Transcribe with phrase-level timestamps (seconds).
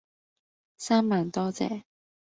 [0.77, 1.83] 三萬多謝